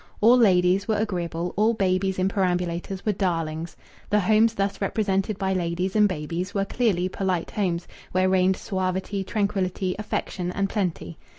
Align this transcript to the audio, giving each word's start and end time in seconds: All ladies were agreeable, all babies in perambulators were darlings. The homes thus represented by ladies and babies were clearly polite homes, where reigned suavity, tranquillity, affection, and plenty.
All 0.19 0.35
ladies 0.35 0.87
were 0.87 0.95
agreeable, 0.97 1.53
all 1.55 1.75
babies 1.75 2.17
in 2.17 2.27
perambulators 2.27 3.05
were 3.05 3.11
darlings. 3.11 3.77
The 4.09 4.19
homes 4.21 4.55
thus 4.55 4.81
represented 4.81 5.37
by 5.37 5.53
ladies 5.53 5.95
and 5.95 6.09
babies 6.09 6.55
were 6.55 6.65
clearly 6.65 7.07
polite 7.07 7.51
homes, 7.51 7.87
where 8.11 8.27
reigned 8.27 8.57
suavity, 8.57 9.23
tranquillity, 9.23 9.95
affection, 9.99 10.51
and 10.53 10.67
plenty. 10.69 11.19